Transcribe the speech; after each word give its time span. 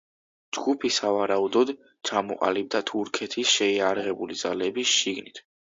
ჯგუფი, 0.57 0.89
სავარაუდოდ, 0.95 1.73
ჩამოყალიბდა 2.11 2.83
თურქეთის 2.93 3.55
შეიარაღებული 3.61 4.43
ძალების 4.45 4.99
შიგნით. 5.03 5.49